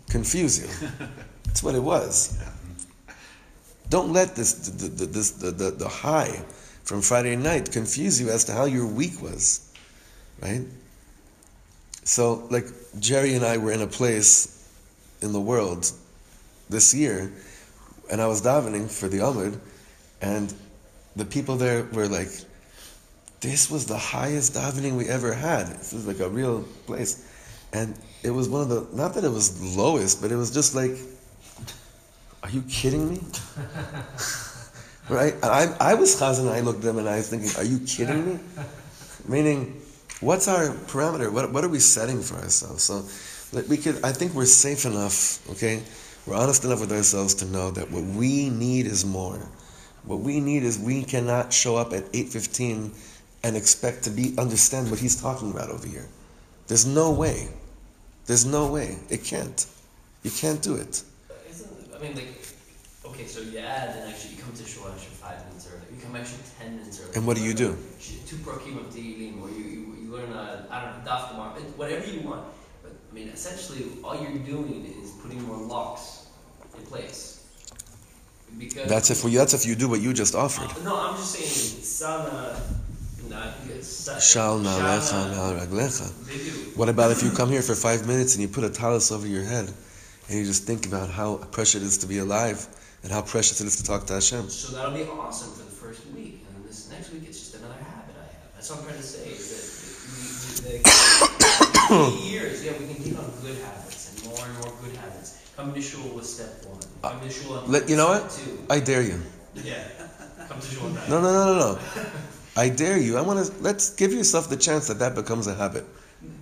[0.09, 0.87] confuse you.
[1.43, 2.41] That's what it was.
[3.89, 6.43] Don't let this the, the, this, the, the, the high
[6.83, 9.71] from Friday night confuse you as to how your week was,
[10.41, 10.61] right?
[12.03, 12.65] So, like
[12.99, 14.69] Jerry and I were in a place
[15.21, 15.91] in the world
[16.69, 17.31] this year,
[18.11, 19.59] and I was davening for the Amud,
[20.21, 20.53] and
[21.15, 22.29] the people there were like,
[23.39, 25.67] "This was the highest davening we ever had.
[25.67, 27.25] This was like a real place."
[27.73, 27.93] And
[28.23, 30.97] it was one of the, not that it was lowest, but it was just like,
[32.45, 33.19] are you kidding me?
[35.09, 35.33] right?
[35.33, 37.63] And I, I was chazan and I looked at them and I was thinking, are
[37.63, 38.39] you kidding me?
[39.27, 39.81] Meaning,
[40.19, 41.31] what's our parameter?
[41.31, 42.83] What, what are we setting for ourselves?
[42.83, 43.03] So
[43.51, 45.81] like, we could, I think we're safe enough, okay?
[46.27, 49.39] We're honest enough with ourselves to know that what we need is more.
[50.03, 52.93] What we need is we cannot show up at 8.15
[53.43, 56.07] and expect to be understand what he's talking about over here.
[56.67, 57.47] There's no way.
[58.27, 58.97] There's no way.
[59.09, 59.65] It can't.
[60.21, 61.01] You can't do it.
[61.97, 62.27] I mean, like,
[63.05, 65.85] okay, so yeah, then actually you come to Shul extra five minutes early.
[65.95, 67.15] You come extra ten minutes early.
[67.15, 67.77] And what do you do?
[68.27, 71.53] Two prokim of Tehillim, or you, you, you learn a, I don't know, daf tomorrow,
[71.77, 72.45] whatever you want.
[72.83, 76.27] But, I mean, essentially, all you're doing is putting more locks
[76.77, 77.31] in place.
[78.57, 80.71] Because That's if we, that's if you do what you just offered.
[80.79, 82.55] Uh, no, I'm just saying, sana,
[83.29, 86.77] na, sa- Shal na'alecha shana- raglecha.
[86.77, 89.27] What about if you come here for five minutes and you put a talus over
[89.27, 89.73] your head
[90.29, 92.67] and you just think about how precious it is to be alive
[93.03, 94.49] and how precious it is to talk to Hashem?
[94.49, 97.55] So that'll be awesome for the first week, and then this next week it's just
[97.55, 98.53] another habit I have.
[98.55, 99.29] That's what I'm trying to say.
[99.29, 100.83] Is that the,
[101.89, 104.95] the, the years, yeah, we can take on good habits and more and more good
[104.95, 105.41] habits.
[105.55, 106.81] Come to shul with step one.
[107.03, 107.61] Uh, Come to shul.
[107.61, 108.29] with Let, you know what?
[108.29, 108.65] Two.
[108.69, 109.21] I dare you.
[109.53, 109.83] Yeah.
[110.49, 110.89] Come to shul.
[110.89, 111.79] No, no, no, no, no.
[112.57, 113.17] I dare you.
[113.17, 115.85] I want to, let's give yourself the chance that that becomes a habit.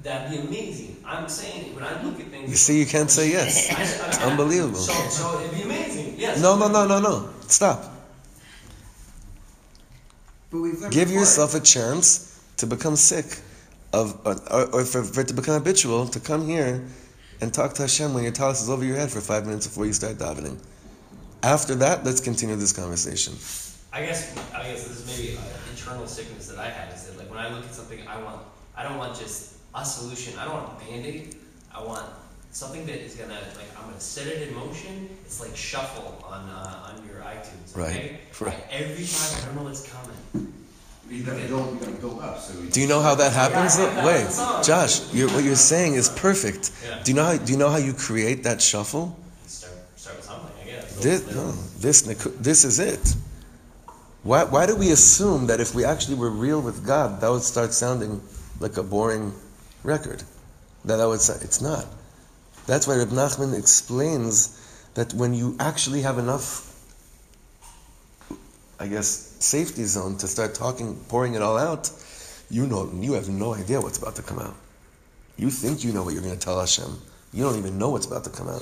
[0.04, 0.98] That'd be amazing.
[1.06, 2.50] I'm saying it when I look at things.
[2.50, 3.72] You see, you can't say yes.
[3.72, 4.76] I- I- It's unbelievable.
[4.76, 6.16] So, so it'd be amazing.
[6.18, 6.42] Yes.
[6.42, 7.30] No, no, no, no, no.
[7.48, 7.84] Stop.
[10.52, 11.20] But we've Give tried.
[11.20, 13.26] yourself a chance to become sick
[13.92, 16.84] of, uh, or, or for, for it to become habitual to come here
[17.42, 19.86] and talk to Hashem when your talus is over your head for five minutes before
[19.86, 20.58] you start davening.
[21.42, 23.34] After that, let's continue this conversation.
[23.92, 27.18] I guess I guess this is maybe an internal sickness that I have is that
[27.18, 28.42] like when I look at something I want
[28.76, 30.38] I don't want just a solution.
[30.40, 31.36] I don't want a band-aid.
[31.74, 32.06] I want
[32.52, 35.10] something that is gonna like I'm gonna set it in motion.
[35.26, 37.76] It's like shuffle on uh, on your iTunes.
[37.76, 38.20] Right, Okay?
[38.40, 38.54] right.
[38.54, 40.54] Like, every time I don't know what's coming.
[41.10, 42.54] You gotta build, you gotta build up, so.
[42.72, 43.78] Do you know how that happens?
[43.78, 44.64] Yeah, yeah, Wait, that's the song.
[44.64, 46.72] Josh, you're, what you're saying is perfect.
[46.84, 47.04] Yeah.
[47.04, 47.38] Do you know how?
[47.38, 49.16] Do you know how you create that shuffle?
[49.46, 51.04] Start start with something, I guess.
[51.04, 52.02] This, no, this,
[52.40, 53.16] this is it.
[54.24, 57.42] Why, why do we assume that if we actually were real with God, that would
[57.44, 58.22] start sounding
[58.60, 59.34] like a boring
[59.84, 60.24] record?
[60.86, 61.86] That I would say it's not.
[62.66, 64.60] That's why Reb Nachman explains
[64.96, 66.70] that when you actually have enough,
[68.80, 69.08] I guess,
[69.40, 71.92] safety zone to start talking, pouring it all out,
[72.50, 74.56] you know, you have no idea what's about to come out.
[75.38, 77.02] You think you know what you're going to tell Hashem.
[77.34, 78.62] You don't even know what's about to come out.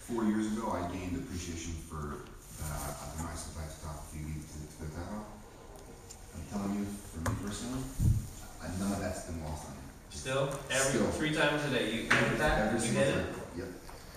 [0.00, 2.26] Four years ago, I gained appreciation for
[2.60, 5.00] uh, the nice sometimes talk a few to the.
[6.34, 7.82] I'm telling you, for me personally,
[8.80, 9.41] none of that's been.
[10.22, 11.06] Still, every Still.
[11.18, 12.68] three times a day, you hit that.
[12.68, 13.24] Every You single hit time.
[13.24, 13.58] it.
[13.58, 13.66] Yep.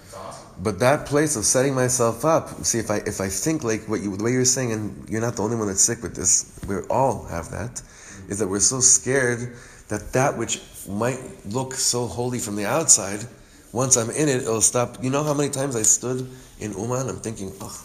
[0.04, 0.48] It's awesome.
[0.62, 4.02] But that place of setting myself up, see if I if I think like what
[4.02, 6.60] you the way you're saying, and you're not the only one that's sick with this.
[6.68, 7.82] We all have that,
[8.30, 9.56] is that we're so scared
[9.88, 13.26] that that which might look so holy from the outside,
[13.74, 15.04] once I'm in it, it'll stop.
[15.04, 17.84] You know how many times I stood in Uman, I'm thinking, oh,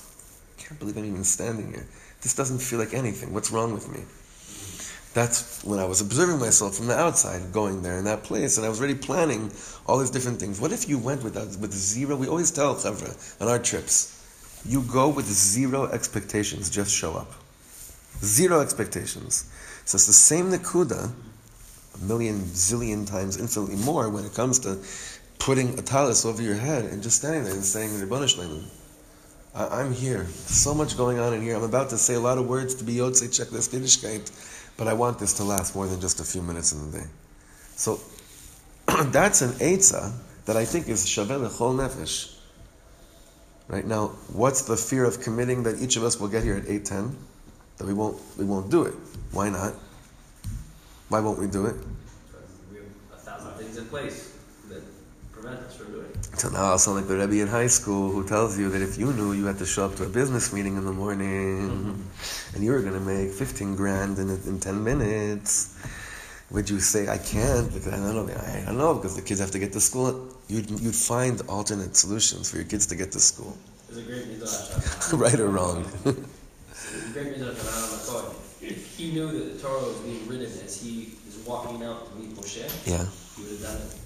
[0.59, 1.87] I can't believe I'm even standing here.
[2.21, 3.33] This doesn't feel like anything.
[3.33, 4.01] What's wrong with me?
[5.13, 8.65] That's when I was observing myself from the outside, going there in that place, and
[8.65, 9.51] I was already planning
[9.87, 10.61] all these different things.
[10.61, 12.15] What if you went with with zero?
[12.15, 14.17] We always tell Chavra on our trips,
[14.65, 17.33] you go with zero expectations, just show up.
[18.23, 19.51] Zero expectations.
[19.85, 24.79] So it's the same Nakuda, a million, zillion times, infinitely more when it comes to
[25.41, 28.65] putting a talis over your head and just standing there and saying, Ribono Shel Olam,
[29.55, 30.27] I'm here.
[30.27, 31.57] So much going on in here.
[31.57, 34.31] I'm about to say a lot of words to be Yotze Chekles Yiddishkeit,
[34.81, 37.05] but I want this to last more than just a few minutes in the day.
[37.77, 38.01] So
[39.13, 40.11] that's an Eitzah
[40.47, 42.35] that I think is Shaveh Lechol Nefesh.
[43.69, 46.63] Right now, what's the fear of committing that each of us will get here at
[46.63, 47.15] 8.10?
[47.77, 48.95] That we won't, we won't do it.
[49.33, 49.75] Why not?
[51.11, 51.77] Why won't we do it?
[52.73, 54.30] We have a thousand things in place
[55.41, 56.39] prevent us from doing it.
[56.39, 58.99] So now I'll sound like the Rebbe in high school who tells you that if
[58.99, 62.55] you knew you had to show up to a business meeting in the morning mm-hmm.
[62.55, 65.77] and you were going to make 15 grand in, in 10 minutes,
[66.51, 69.41] would you say, I can't because I don't know, I don't know because the kids
[69.41, 70.29] have to get to school?
[70.49, 73.57] You'd, you'd find alternate solutions for your kids to get to school.
[73.89, 75.13] There's a great midrash.
[75.13, 75.87] right or wrong.
[76.91, 78.35] A great midrash on Aaron Makod.
[78.63, 82.19] If he knew that the Torah was being written as he is walking out to
[82.19, 83.07] meet Moshe, yeah.
[83.37, 84.00] he would have done it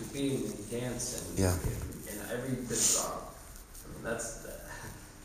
[0.00, 1.54] tupim and dance and Yeah.
[2.10, 3.12] and every bit song.
[3.12, 4.38] I mean, that's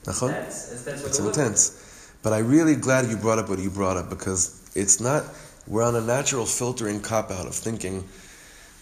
[0.04, 1.82] that's that's, that's what It's intense.
[2.22, 5.24] But I'm really glad you brought up what you brought up because it's not,
[5.68, 8.04] we're on a natural filtering cop out of thinking.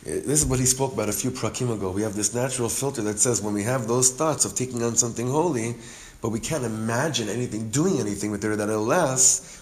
[0.06, 1.92] eh, This is what he spoke about a few prakim ago.
[1.92, 4.96] We have this natural filter that says when we have those thoughts of taking on
[4.96, 5.76] something holy,
[6.22, 8.86] but we can't imagine anything, doing anything with it that it'll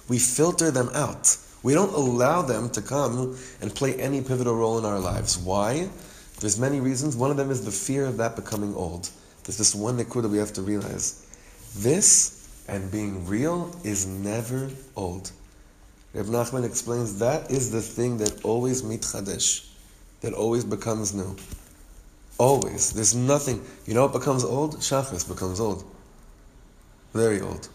[0.07, 1.37] we filter them out.
[1.63, 5.37] We don't allow them to come and play any pivotal role in our lives.
[5.37, 5.89] Why?
[6.41, 7.15] There's many reasons.
[7.15, 9.09] One of them is the fear of that becoming old.
[9.43, 11.25] There's this one nikud that we have to realize.
[11.77, 15.31] This and being real is never old.
[16.13, 19.67] Reb Nachman explains that is the thing that always mitchadesh,
[20.21, 21.35] that always becomes new.
[22.37, 22.91] Always.
[22.91, 23.63] There's nothing.
[23.85, 24.77] You know what becomes old?
[24.77, 25.85] Shachris becomes old.
[27.13, 27.69] Very old.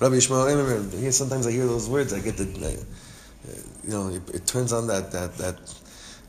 [0.00, 3.90] Rabbi Yishmael, remember, here, sometimes I hear those words, I get the, I- uh, you
[3.90, 5.56] know, it, it turns on that, that, that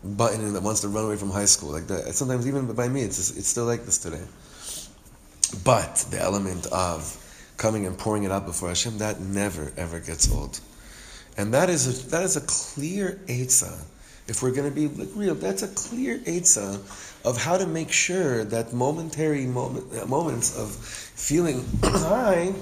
[0.06, 1.72] button that wants to run away from high school.
[1.72, 2.14] Like that.
[2.14, 4.24] Sometimes even by me, it's, just, it's still like this today.
[5.64, 7.22] But the element of
[7.58, 10.60] coming and pouring it out before Hashem, that never ever gets old.
[11.38, 13.84] And that is a, that is a clear eitzah.
[14.28, 16.76] If we're going to be real, that's a clear eitzah
[17.26, 22.54] of how to make sure that momentary moment, moments of feeling high,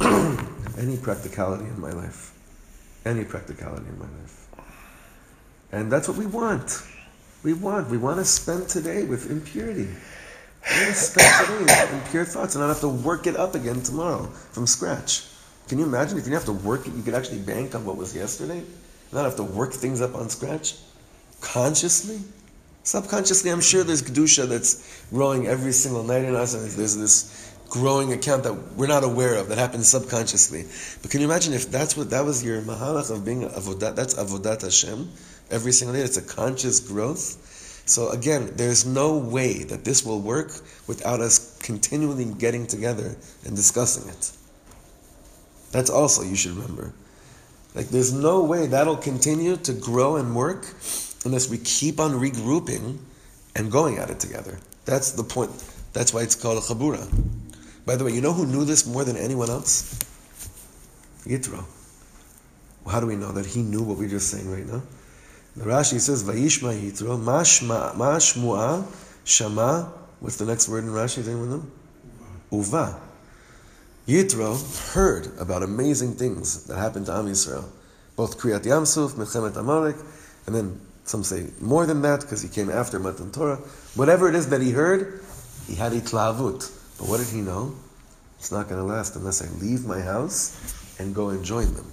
[0.78, 2.32] any practicality in my life,
[3.04, 4.37] any practicality in my life.
[5.72, 6.82] And that's what we want.
[7.42, 7.90] We want.
[7.90, 9.86] We want to spend today with impurity.
[9.86, 13.54] We want to spend today with impure thoughts and not have to work it up
[13.54, 15.24] again tomorrow from scratch.
[15.68, 17.84] Can you imagine if you didn't have to work it, you could actually bank on
[17.84, 18.62] what was yesterday?
[19.12, 20.76] Not have to work things up on scratch?
[21.40, 22.20] Consciously?
[22.82, 27.52] Subconsciously, I'm sure there's Kedusha that's growing every single night in us, and there's this
[27.68, 30.64] growing account that we're not aware of that happens subconsciously.
[31.02, 33.94] But can you imagine if that's what that was your mahalach of being avodat?
[33.94, 35.10] That's avodat Hashem
[35.50, 36.02] every single day.
[36.02, 37.44] It's a conscious growth.
[37.86, 40.52] So again, there's no way that this will work
[40.86, 44.32] without us continually getting together and discussing it.
[45.72, 46.92] That's also you should remember.
[47.74, 50.66] Like there's no way that'll continue to grow and work
[51.24, 52.98] unless we keep on regrouping
[53.56, 54.58] and going at it together.
[54.84, 55.50] That's the point.
[55.92, 57.06] That's why it's called a chabura.
[57.86, 59.98] By the way, you know who knew this more than anyone else?
[61.24, 61.64] Yitro.
[62.86, 64.82] How do we know that he knew what we're just saying right now?
[65.58, 68.18] The Rashi says, "Vayishma Yitro, ma shma- ma
[69.24, 71.16] shama." What's the next word in Rashi?
[71.16, 71.66] Does anyone know?
[72.52, 73.00] Uva.
[74.06, 77.64] Yitro heard about amazing things that happened to Am Yisrael,
[78.14, 79.96] both Kriyat Yamsuf, Milchemet Amalek,
[80.46, 83.56] and then some say more than that because he came after Matan Torah.
[83.96, 85.24] Whatever it is that he heard,
[85.66, 86.70] he had hitlahavut.
[86.98, 87.74] But what did he know?
[88.38, 90.56] It's not going to last unless I leave my house
[91.00, 91.90] and go and join them.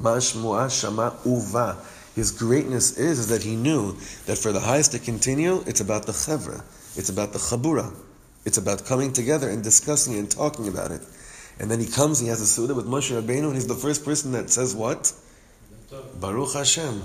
[0.00, 1.76] Mashmu'a shama uva.
[2.16, 3.92] His greatness is, is that he knew
[4.24, 6.64] that for the highest to continue, it's about the chevra,
[6.96, 7.94] it's about the chabura,
[8.46, 11.02] it's about coming together and discussing and talking about it.
[11.60, 14.02] And then he comes, he has a suda with Moshe Rabbeinu, and he's the first
[14.02, 15.12] person that says what?
[16.18, 17.02] Baruch Hashem.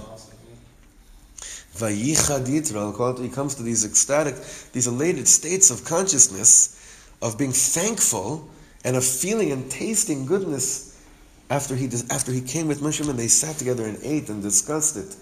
[1.75, 4.35] Vayichad Yitro, he comes to these ecstatic,
[4.71, 6.77] these elated states of consciousness,
[7.21, 8.47] of being thankful
[8.85, 10.90] and of feeling and tasting goodness
[11.51, 14.95] after he after he came with Moshe and they sat together and ate and discussed
[14.95, 15.15] it.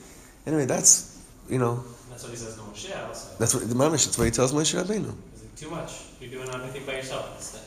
[0.45, 1.19] Anyway, that's
[1.49, 3.35] you know That's what he says to Moshe also.
[3.39, 4.05] that's what the mamish.
[4.05, 5.11] That's what he tells Moshe Rabbeinu.
[5.33, 5.91] He's like, too much.
[6.21, 7.65] You're doing everything by yourself.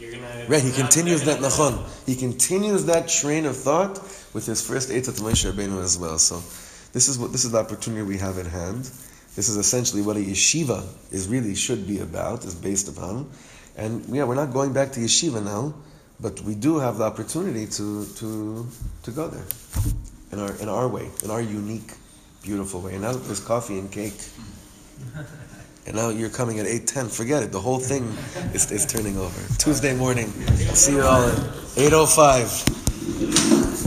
[0.00, 0.46] You're gonna.
[0.48, 1.74] Right, he continues that nachon.
[2.06, 3.98] He continues that train of thought
[4.32, 6.18] with his first eitzah to Moshe Rabbeinu as well.
[6.18, 6.36] So,
[6.94, 8.90] this is what this is the opportunity we have at hand.
[9.36, 10.82] This is essentially what a yeshiva
[11.12, 13.30] is really should be about, is based upon.
[13.76, 15.74] And yeah, we're not going back to yeshiva now,
[16.20, 18.66] but we do have the opportunity to to
[19.02, 19.46] to go there
[20.32, 21.92] in our in our way, in our unique,
[22.42, 22.94] beautiful way.
[22.94, 24.20] And now there's coffee and cake.
[25.86, 27.10] And now you're coming at 8.10.
[27.10, 27.50] Forget it.
[27.50, 28.04] The whole thing
[28.52, 29.40] is, is turning over.
[29.56, 30.26] Tuesday morning.
[30.74, 31.34] See you all at
[31.76, 33.77] 8.05.